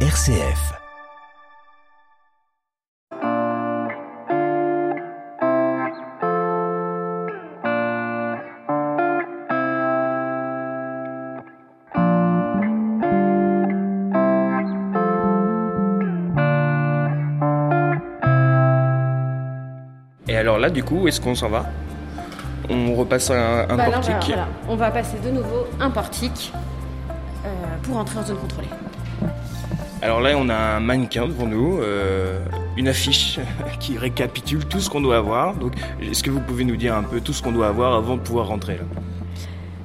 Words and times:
RCF. 0.00 0.74
Et 20.28 20.36
alors 20.36 20.58
là, 20.58 20.70
du 20.70 20.82
coup, 20.82 20.96
où 21.02 21.08
est-ce 21.08 21.20
qu'on 21.20 21.34
s'en 21.34 21.48
va? 21.48 21.66
On 22.68 22.94
repasse 22.94 23.30
un, 23.30 23.34
un 23.68 23.76
Bah, 23.76 23.88
là, 23.88 23.98
on, 23.98 24.00
va, 24.00 24.12
portique. 24.12 24.26
voilà, 24.34 24.48
on 24.68 24.76
va 24.76 24.90
passer 24.90 25.18
de 25.24 25.30
nouveau 25.30 25.66
un 25.80 25.90
portique 25.90 26.52
euh, 27.44 27.48
pour 27.82 27.96
entrer 27.96 28.18
en 28.18 28.24
zone 28.24 28.38
contrôlée. 28.38 28.68
Alors 30.02 30.20
là, 30.20 30.36
on 30.36 30.48
a 30.50 30.54
un 30.54 30.80
mannequin 30.80 31.26
devant 31.26 31.46
nous, 31.46 31.80
euh, 31.80 32.38
une 32.76 32.88
affiche 32.88 33.40
qui 33.80 33.96
récapitule 33.96 34.66
tout 34.66 34.80
ce 34.80 34.90
qu'on 34.90 35.00
doit 35.00 35.16
avoir. 35.16 35.54
Donc, 35.54 35.72
est-ce 36.02 36.22
que 36.22 36.30
vous 36.30 36.40
pouvez 36.40 36.64
nous 36.64 36.76
dire 36.76 36.94
un 36.94 37.02
peu 37.02 37.20
tout 37.20 37.32
ce 37.32 37.42
qu'on 37.42 37.52
doit 37.52 37.68
avoir 37.68 37.94
avant 37.94 38.16
de 38.16 38.20
pouvoir 38.20 38.48
rentrer 38.48 38.76
là? 38.76 38.84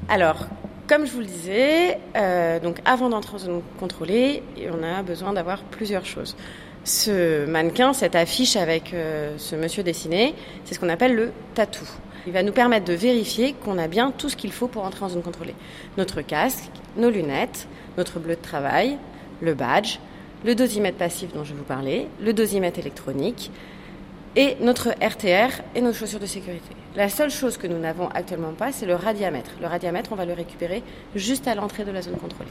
Alors, 0.09 0.47
comme 0.87 1.05
je 1.05 1.13
vous 1.13 1.21
le 1.21 1.25
disais, 1.25 1.97
euh, 2.17 2.59
donc 2.59 2.79
avant 2.83 3.07
d'entrer 3.07 3.35
en 3.35 3.39
zone 3.39 3.61
contrôlée, 3.79 4.43
on 4.77 4.83
a 4.83 5.01
besoin 5.01 5.31
d'avoir 5.31 5.63
plusieurs 5.63 6.05
choses. 6.05 6.35
Ce 6.83 7.45
mannequin, 7.45 7.93
cette 7.93 8.15
affiche 8.15 8.57
avec 8.57 8.93
euh, 8.93 9.35
ce 9.37 9.55
monsieur 9.55 9.83
dessiné, 9.83 10.35
c'est 10.65 10.73
ce 10.73 10.79
qu'on 10.81 10.89
appelle 10.89 11.15
le 11.15 11.31
tatou. 11.53 11.87
Il 12.27 12.33
va 12.33 12.43
nous 12.43 12.51
permettre 12.51 12.85
de 12.85 12.93
vérifier 12.93 13.53
qu'on 13.53 13.77
a 13.77 13.87
bien 13.87 14.11
tout 14.11 14.27
ce 14.27 14.35
qu'il 14.35 14.51
faut 14.51 14.67
pour 14.67 14.83
entrer 14.83 15.05
en 15.05 15.09
zone 15.09 15.21
contrôlée. 15.21 15.55
Notre 15.97 16.21
casque, 16.21 16.69
nos 16.97 17.09
lunettes, 17.09 17.67
notre 17.97 18.19
bleu 18.19 18.35
de 18.35 18.41
travail, 18.41 18.97
le 19.41 19.53
badge, 19.53 19.97
le 20.43 20.55
dosimètre 20.55 20.97
passif 20.97 21.33
dont 21.33 21.43
je 21.43 21.51
vais 21.53 21.59
vous 21.59 21.63
parlais, 21.63 22.07
le 22.21 22.33
dosimètre 22.33 22.79
électronique, 22.79 23.51
et 24.35 24.55
notre 24.61 24.91
RTR 25.01 25.61
et 25.75 25.81
nos 25.81 25.91
chaussures 25.93 26.19
de 26.19 26.25
sécurité. 26.25 26.73
La 26.95 27.09
seule 27.09 27.29
chose 27.31 27.57
que 27.57 27.67
nous 27.67 27.77
n'avons 27.79 28.07
actuellement 28.09 28.53
pas, 28.53 28.71
c'est 28.71 28.85
le 28.85 28.95
radiamètre. 28.95 29.51
Le 29.59 29.67
radiamètre, 29.67 30.11
on 30.13 30.15
va 30.15 30.25
le 30.25 30.33
récupérer 30.33 30.83
juste 31.15 31.47
à 31.47 31.55
l'entrée 31.55 31.83
de 31.83 31.91
la 31.91 32.01
zone 32.01 32.15
contrôlée. 32.15 32.49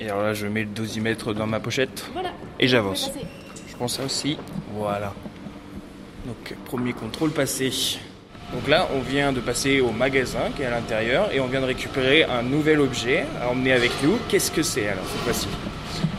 Et 0.00 0.10
alors 0.10 0.22
là, 0.22 0.34
je 0.34 0.46
mets 0.46 0.60
le 0.62 0.66
dosimètre 0.70 1.34
dans 1.34 1.46
ma 1.46 1.60
pochette 1.60 2.06
Voilà. 2.12 2.32
et 2.60 2.68
j'avance. 2.68 3.10
Je 3.68 3.74
prends 3.74 3.88
ça 3.88 4.04
aussi. 4.04 4.36
Voilà. 4.74 5.14
Donc, 6.26 6.54
premier 6.66 6.92
contrôle 6.92 7.30
passé. 7.30 7.70
Donc 8.52 8.68
là, 8.68 8.88
on 8.94 9.00
vient 9.00 9.32
de 9.32 9.40
passer 9.40 9.80
au 9.80 9.90
magasin 9.90 10.50
qui 10.54 10.62
est 10.62 10.66
à 10.66 10.70
l'intérieur 10.70 11.30
et 11.32 11.40
on 11.40 11.46
vient 11.46 11.60
de 11.60 11.66
récupérer 11.66 12.24
un 12.24 12.42
nouvel 12.42 12.80
objet 12.80 13.26
à 13.42 13.48
emmener 13.48 13.72
avec 13.72 13.90
nous. 14.02 14.18
Qu'est-ce 14.28 14.50
que 14.50 14.62
c'est 14.62 14.88
alors 14.88 15.04
cette 15.10 15.22
fois-ci? 15.22 15.48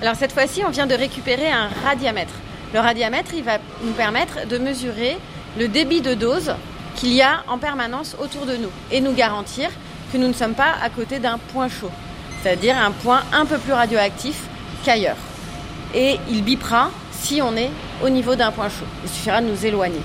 Alors 0.02 0.16
cette 0.16 0.34
fois-ci, 0.34 0.64
on 0.66 0.70
vient 0.70 0.88
de 0.88 0.94
récupérer 0.96 1.50
un 1.50 1.70
radiamètre. 1.86 2.34
Le 2.74 2.80
radiamètre, 2.80 3.32
il 3.34 3.44
va 3.44 3.60
nous 3.82 3.94
permettre 3.94 4.46
de 4.46 4.58
mesurer 4.58 5.18
le 5.58 5.68
débit 5.70 6.02
de 6.02 6.14
dose 6.14 6.54
qu'il 6.96 7.14
y 7.14 7.22
a 7.22 7.44
en 7.48 7.58
permanence 7.58 8.16
autour 8.20 8.46
de 8.46 8.58
nous 8.58 8.72
et 8.92 9.00
nous 9.00 9.14
garantir 9.14 9.70
que 10.12 10.18
nous 10.18 10.28
ne 10.28 10.34
sommes 10.34 10.54
pas 10.54 10.74
à 10.82 10.90
côté 10.90 11.20
d'un 11.20 11.38
point 11.54 11.70
chaud, 11.70 11.92
c'est-à-dire 12.42 12.78
un 12.78 12.92
point 12.92 13.22
un 13.32 13.46
peu 13.46 13.58
plus 13.58 13.74
radioactif 13.74 14.44
qu'ailleurs. 14.84 15.18
Et 15.96 16.18
il 16.30 16.44
bipera 16.44 16.92
si 17.12 17.42
on 17.42 17.56
est 17.56 17.70
au 18.04 18.10
niveau 18.10 18.36
d'un 18.36 18.52
point 18.52 18.70
chaud. 18.70 18.86
Il 19.04 19.10
suffira 19.10 19.42
de 19.42 19.48
nous 19.48 19.66
éloigner. 19.66 20.02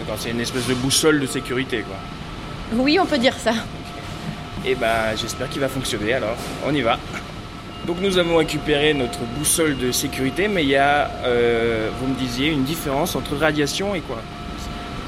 D'accord, 0.00 0.16
c'est 0.18 0.30
une 0.30 0.40
espèce 0.40 0.66
de 0.66 0.72
boussole 0.72 1.20
de 1.20 1.26
sécurité 1.26 1.82
quoi. 1.82 1.96
Oui, 2.72 2.98
on 2.98 3.04
peut 3.04 3.18
dire 3.18 3.34
ça. 3.36 3.52
Et 4.64 4.74
bah 4.74 5.14
j'espère 5.14 5.50
qu'il 5.50 5.60
va 5.60 5.68
fonctionner 5.68 6.14
alors. 6.14 6.36
On 6.66 6.74
y 6.74 6.80
va. 6.80 6.98
Donc 7.86 7.98
nous 8.00 8.16
avons 8.16 8.36
récupéré 8.36 8.94
notre 8.94 9.18
boussole 9.36 9.76
de 9.76 9.92
sécurité, 9.92 10.48
mais 10.48 10.62
il 10.62 10.70
y 10.70 10.76
a, 10.76 11.10
euh, 11.24 11.90
vous 12.00 12.06
me 12.06 12.14
disiez, 12.14 12.48
une 12.48 12.64
différence 12.64 13.14
entre 13.14 13.36
radiation 13.36 13.94
et 13.94 14.00
quoi? 14.00 14.18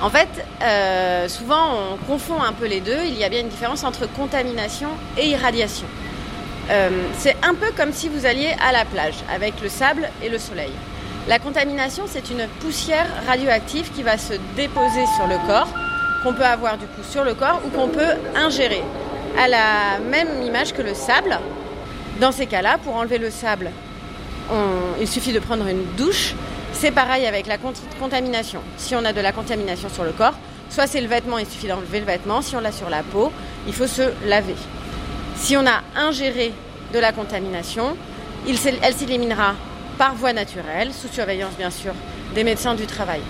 En 0.02 0.10
fait, 0.10 0.28
euh, 0.62 1.26
souvent 1.28 1.94
on 1.94 1.96
confond 2.04 2.42
un 2.42 2.52
peu 2.52 2.66
les 2.66 2.80
deux. 2.80 3.04
Il 3.06 3.16
y 3.16 3.24
a 3.24 3.30
bien 3.30 3.40
une 3.40 3.48
différence 3.48 3.84
entre 3.84 4.06
contamination 4.12 4.88
et 5.16 5.28
irradiation. 5.28 5.86
Euh, 6.70 6.90
c'est 7.18 7.36
un 7.42 7.54
peu 7.54 7.70
comme 7.76 7.92
si 7.92 8.08
vous 8.10 8.26
alliez 8.26 8.54
à 8.60 8.72
la 8.72 8.84
plage 8.84 9.14
avec 9.34 9.54
le 9.62 9.70
sable 9.70 10.10
et 10.22 10.28
le 10.28 10.38
soleil. 10.38 10.72
La 11.28 11.38
contamination, 11.38 12.04
c'est 12.08 12.30
une 12.30 12.46
poussière 12.60 13.06
radioactive 13.26 13.90
qui 13.92 14.02
va 14.02 14.18
se 14.18 14.34
déposer 14.56 15.04
sur 15.16 15.26
le 15.28 15.36
corps, 15.46 15.68
qu'on 16.22 16.34
peut 16.34 16.44
avoir 16.44 16.76
du 16.78 16.86
coup 16.86 17.02
sur 17.08 17.24
le 17.24 17.34
corps 17.34 17.60
ou 17.64 17.70
qu'on 17.70 17.88
peut 17.88 18.14
ingérer. 18.34 18.82
À 19.38 19.48
la 19.48 19.98
même 20.10 20.42
image 20.42 20.72
que 20.72 20.82
le 20.82 20.94
sable, 20.94 21.38
dans 22.20 22.32
ces 22.32 22.46
cas-là, 22.46 22.76
pour 22.82 22.96
enlever 22.96 23.18
le 23.18 23.30
sable, 23.30 23.70
il 25.00 25.08
suffit 25.08 25.32
de 25.32 25.38
prendre 25.38 25.66
une 25.66 25.84
douche. 25.96 26.34
C'est 26.72 26.90
pareil 26.90 27.26
avec 27.26 27.46
la 27.46 27.56
cont- 27.56 27.72
contamination. 28.00 28.60
Si 28.76 28.94
on 28.96 29.04
a 29.04 29.12
de 29.12 29.20
la 29.20 29.32
contamination 29.32 29.88
sur 29.88 30.04
le 30.04 30.10
corps, 30.12 30.34
soit 30.70 30.86
c'est 30.86 31.00
le 31.00 31.06
vêtement, 31.08 31.38
il 31.38 31.46
suffit 31.46 31.68
d'enlever 31.68 32.00
le 32.00 32.06
vêtement. 32.06 32.42
Si 32.42 32.56
on 32.56 32.60
l'a 32.60 32.72
sur 32.72 32.90
la 32.90 33.02
peau, 33.02 33.30
il 33.66 33.72
faut 33.72 33.86
se 33.86 34.02
laver. 34.26 34.56
Si 35.36 35.56
on 35.56 35.64
a 35.66 35.82
ingéré 35.96 36.52
de 36.92 36.98
la 36.98 37.12
contamination, 37.12 37.96
elle 38.46 38.94
s'éliminera 38.94 39.54
par 39.98 40.14
voie 40.14 40.32
naturelle, 40.32 40.92
sous 40.92 41.08
surveillance 41.08 41.54
bien 41.56 41.70
sûr 41.70 41.92
des 42.34 42.44
médecins 42.44 42.74
du 42.74 42.86
travail. 42.86 43.20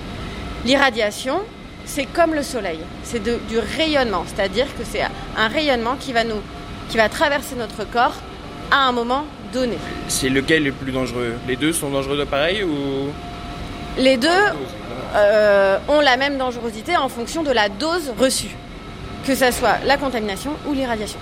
L'irradiation, 0.65 1.41
c'est 1.85 2.07
comme 2.07 2.35
le 2.35 2.43
soleil, 2.43 2.79
c'est 3.03 3.23
du 3.23 3.59
rayonnement, 3.77 4.25
c'est-à-dire 4.27 4.67
que 4.79 4.85
c'est 4.85 5.03
un 5.37 5.49
rayonnement 5.49 5.97
qui 5.99 6.13
va, 6.13 6.25
nous, 6.25 6.41
qui 6.89 6.97
va 6.97 7.09
traverser 7.09 7.57
notre 7.57 7.85
corps 7.85 8.15
à 8.71 8.87
un 8.87 8.93
moment 8.93 9.25
donné. 9.53 9.77
C'est 10.09 10.29
lequel 10.29 10.65
le 10.65 10.73
plus 10.73 10.93
dangereux? 10.93 11.35
Les 11.49 11.57
deux 11.57 11.73
sont 11.73 11.91
dangereux 11.91 12.17
de 12.17 12.25
pareil 12.25 12.63
ou? 12.63 13.11
Les 13.99 14.17
deux 14.17 14.29
euh, 15.15 15.79
ont 15.89 16.01
la 16.01 16.17
même 16.17 16.39
dangerosité 16.39 16.97
en 16.97 17.09
fonction 17.09 17.43
de 17.43 17.51
la 17.51 17.69
dose 17.69 18.13
reçue, 18.19 18.57
que 19.27 19.35
ce 19.35 19.51
soit 19.51 19.79
la 19.85 19.97
contamination 19.97 20.53
ou 20.67 20.73
l'irradiation. 20.73 21.19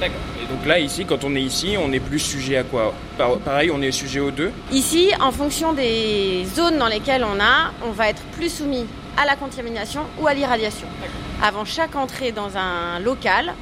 D'accord. 0.00 0.16
Et 0.42 0.46
donc 0.52 0.66
là, 0.66 0.78
ici, 0.78 1.04
quand 1.06 1.24
on 1.24 1.34
est 1.34 1.40
ici, 1.42 1.76
on 1.82 1.90
est 1.92 2.00
plus 2.00 2.18
sujet 2.18 2.58
à 2.58 2.64
quoi 2.64 2.92
Par- 3.16 3.38
Pareil, 3.38 3.70
on 3.72 3.80
est 3.80 3.90
sujet 3.92 4.20
aux 4.20 4.30
deux 4.30 4.52
Ici, 4.72 5.10
en 5.20 5.32
fonction 5.32 5.72
des 5.72 6.44
zones 6.54 6.78
dans 6.78 6.88
lesquelles 6.88 7.24
on 7.24 7.40
a, 7.40 7.72
on 7.86 7.90
va 7.92 8.08
être 8.10 8.22
plus 8.36 8.52
soumis 8.52 8.86
à 9.16 9.24
la 9.24 9.36
contamination 9.36 10.02
ou 10.20 10.26
à 10.26 10.34
l'irradiation. 10.34 10.86
Avant 11.42 11.64
chaque 11.64 11.96
entrée 11.96 12.32
dans 12.32 12.56
un 12.58 12.98
local, 13.00 13.54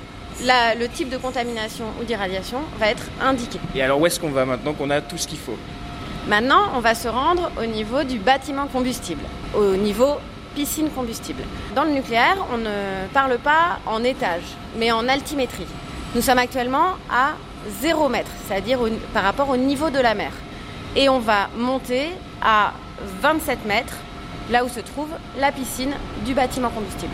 la- 0.43 0.75
le 0.75 0.89
type 0.89 1.09
de 1.09 1.17
contamination 1.17 1.85
ou 2.01 2.05
d'irradiation 2.05 2.59
va 2.81 2.89
être 2.89 3.05
indiqué. 3.23 3.59
Et 3.77 3.83
alors, 3.83 4.01
où 4.01 4.07
est-ce 4.07 4.19
qu'on 4.19 4.31
va 4.31 4.45
maintenant 4.45 4.73
qu'on 4.73 4.91
a 4.91 5.01
tout 5.01 5.17
ce 5.19 5.29
qu'il 5.29 5.39
faut 5.39 5.57
Maintenant, 6.27 6.71
on 6.75 6.81
va 6.81 6.95
se 6.97 7.07
rendre 7.07 7.51
au 7.63 7.67
niveau 7.67 8.03
du 8.03 8.19
bâtiment 8.19 8.67
combustible, 8.67 9.21
au 9.57 9.77
niveau 9.77 10.17
piscine 10.57 10.89
combustible. 10.91 11.43
Dans 11.77 11.85
le 11.85 11.91
nucléaire, 11.91 12.37
on 12.53 12.57
ne 12.59 13.07
parle 13.13 13.39
pas 13.39 13.79
en 13.87 14.03
étage, 14.03 14.43
mais 14.79 14.91
en 14.91 15.07
altimétrie. 15.09 15.67
Nous 16.15 16.23
sommes 16.23 16.39
actuellement 16.39 16.95
à 17.11 17.33
0 17.81 18.09
mètre, 18.09 18.31
c'est-à-dire 18.47 18.79
par 19.13 19.25
rapport 19.25 19.51
au 19.51 19.57
niveau 19.57 19.91
de 19.91 19.99
la 19.99 20.15
mer. 20.15 20.31
Et 20.95 21.09
on 21.09 21.19
va 21.19 21.49
monter 21.57 22.07
à 22.41 22.73
27 23.21 23.65
mètres, 23.67 23.97
là 24.49 24.65
où 24.65 24.69
se 24.69 24.79
trouve 24.79 25.09
la 25.41 25.51
piscine 25.51 25.93
du 26.25 26.33
bâtiment 26.33 26.71
combustible. 26.71 27.11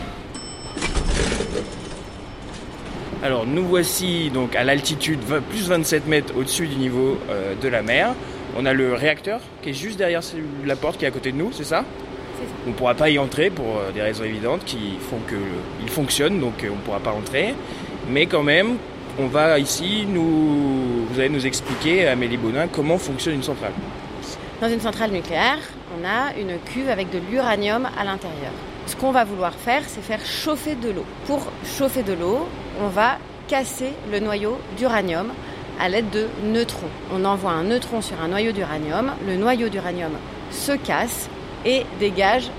Alors, 3.23 3.47
nous 3.47 3.65
voici 3.65 4.29
donc 4.29 4.55
à 4.55 4.65
l'altitude 4.65 5.21
plus 5.49 5.67
27 5.67 6.07
mètres 6.07 6.35
au-dessus 6.37 6.67
du 6.67 6.77
niveau 6.77 7.19
euh, 7.31 7.55
de 7.55 7.69
la 7.69 7.81
mer. 7.81 8.15
On 8.55 8.67
a 8.67 8.75
le 8.75 8.93
réacteur 8.93 9.41
qui 9.63 9.71
est 9.71 9.75
juste 9.75 9.97
derrière 9.97 10.21
la 10.67 10.77
porte 10.77 10.99
qui 10.99 11.07
est 11.07 11.09
à 11.09 11.11
côté 11.11 11.33
de 11.33 11.39
nous, 11.39 11.53
c'est 11.53 11.65
ça? 11.65 11.85
C'est 12.39 12.47
ça. 12.47 12.53
On 12.67 12.71
ne 12.71 12.75
pourra 12.75 12.95
pas 12.95 13.09
y 13.09 13.19
entrer 13.19 13.49
pour 13.49 13.79
euh, 13.79 13.93
des 13.93 14.03
raisons 14.03 14.25
évidentes 14.25 14.65
qui 14.67 14.99
font 15.01 15.21
qu'il 15.27 15.89
fonctionne, 15.89 16.39
donc 16.39 16.65
euh, 16.65 16.69
on 16.71 16.77
ne 16.77 16.81
pourra 16.81 17.01
pas 17.01 17.13
entrer. 17.13 17.55
Mais 18.11 18.27
quand 18.27 18.43
même, 18.43 18.77
on 19.21 19.27
va 19.27 19.59
ici, 19.61 20.05
nous, 20.09 21.07
vous 21.09 21.21
allez 21.21 21.29
nous 21.29 21.47
expliquer, 21.47 22.09
Amélie 22.09 22.37
Bonin, 22.37 22.67
comment 22.67 22.99
fonctionne 22.99 23.35
une 23.35 23.43
centrale. 23.45 23.73
Dans 24.61 24.69
une 24.69 24.81
centrale 24.81 25.13
nucléaire, 25.13 25.59
on 25.97 26.05
a 26.05 26.37
une 26.37 26.59
cuve 26.59 26.89
avec 26.89 27.11
de 27.11 27.21
l'uranium 27.31 27.89
à 27.97 28.03
l'intérieur. 28.03 28.51
Ce 28.87 28.97
qu'on 28.97 29.13
va 29.13 29.23
vouloir 29.23 29.55
faire, 29.55 29.83
c'est 29.87 30.03
faire 30.03 30.25
chauffer 30.27 30.75
de 30.75 30.91
l'eau. 30.91 31.05
Pour 31.27 31.47
chauffer 31.65 32.03
de 32.03 32.13
l'eau, 32.13 32.49
on 32.83 32.89
va 32.89 33.19
casser 33.47 33.93
le 34.11 34.19
noyau 34.19 34.59
d'uranium 34.77 35.29
à 35.79 35.89
l'aide 35.89 36.11
de 36.11 36.27
neutrons. 36.45 36.91
On 37.15 37.25
envoie 37.25 37.53
un 37.53 37.63
neutron 37.63 38.03
sur 38.03 38.21
un 38.21 38.29
noyau 38.29 38.51
d'uranium, 38.51 39.13
le 39.25 39.37
noyau 39.37 39.69
d'uranium 39.69 40.13
se 40.51 40.73
casse 40.73 41.31
et 41.65 41.85
dégage 42.01 42.51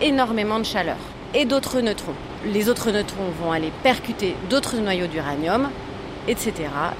énormément 0.00 0.60
de 0.60 0.64
chaleur 0.64 0.96
et 1.34 1.46
d'autres 1.46 1.80
neutrons. 1.80 2.14
Les 2.46 2.70
autres 2.70 2.90
neutrons 2.90 3.30
vont 3.38 3.52
aller 3.52 3.70
percuter 3.82 4.34
d'autres 4.48 4.78
noyaux 4.78 5.06
d'uranium, 5.06 5.68
etc., 6.26 6.52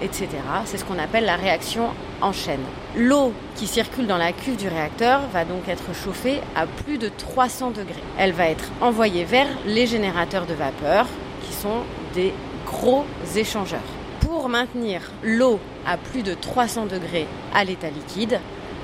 etc. 0.02 0.28
C'est 0.66 0.76
ce 0.76 0.84
qu'on 0.84 0.98
appelle 0.98 1.24
la 1.24 1.36
réaction 1.36 1.88
en 2.20 2.32
chaîne. 2.32 2.60
L'eau 2.94 3.32
qui 3.56 3.66
circule 3.66 4.06
dans 4.06 4.18
la 4.18 4.32
cuve 4.32 4.56
du 4.56 4.68
réacteur 4.68 5.22
va 5.32 5.46
donc 5.46 5.66
être 5.66 5.94
chauffée 5.94 6.40
à 6.54 6.66
plus 6.66 6.98
de 6.98 7.08
300 7.08 7.70
degrés. 7.70 8.02
Elle 8.18 8.32
va 8.32 8.48
être 8.48 8.64
envoyée 8.82 9.24
vers 9.24 9.46
les 9.64 9.86
générateurs 9.86 10.44
de 10.44 10.52
vapeur 10.52 11.06
qui 11.46 11.54
sont 11.54 11.84
des 12.14 12.34
gros 12.66 13.06
échangeurs. 13.34 13.80
Pour 14.20 14.50
maintenir 14.50 15.00
l'eau 15.22 15.58
à 15.86 15.96
plus 15.96 16.22
de 16.22 16.34
300 16.34 16.84
degrés 16.84 17.26
à 17.54 17.64
l'état 17.64 17.88
liquide, 17.88 18.40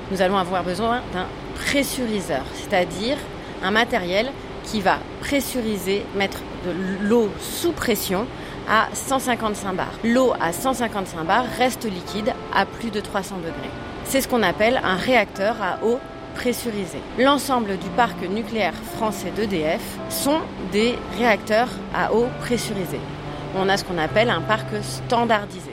nous 0.09 0.23
allons 0.23 0.37
avoir 0.37 0.63
besoin 0.63 1.01
d'un 1.13 1.27
pressuriseur, 1.53 2.43
c'est-à-dire 2.55 3.17
un 3.63 3.71
matériel 3.71 4.31
qui 4.67 4.81
va 4.81 4.99
pressuriser, 5.21 6.03
mettre 6.15 6.39
de 6.65 7.07
l'eau 7.07 7.29
sous 7.39 7.71
pression 7.71 8.25
à 8.69 8.87
155 8.93 9.73
bars. 9.73 9.93
L'eau 10.03 10.33
à 10.39 10.51
155 10.51 11.23
bars 11.23 11.45
reste 11.57 11.85
liquide 11.85 12.33
à 12.53 12.65
plus 12.65 12.91
de 12.91 12.99
300 12.99 13.37
degrés. 13.37 13.71
C'est 14.03 14.21
ce 14.21 14.27
qu'on 14.27 14.43
appelle 14.43 14.79
un 14.83 14.95
réacteur 14.95 15.55
à 15.61 15.83
eau 15.85 15.99
pressurisée. 16.35 17.01
L'ensemble 17.17 17.77
du 17.77 17.89
parc 17.95 18.21
nucléaire 18.29 18.75
français 18.95 19.31
d'EDF 19.35 19.81
sont 20.09 20.39
des 20.71 20.95
réacteurs 21.17 21.69
à 21.95 22.13
eau 22.13 22.27
pressurisée. 22.41 22.99
On 23.55 23.69
a 23.69 23.77
ce 23.77 23.83
qu'on 23.83 23.97
appelle 23.97 24.29
un 24.29 24.41
parc 24.41 24.67
standardisé. 24.81 25.71